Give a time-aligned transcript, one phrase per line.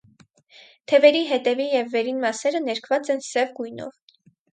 [0.91, 3.93] Թևերի հետևի և վերին մասերը ներկված են սև գույնով։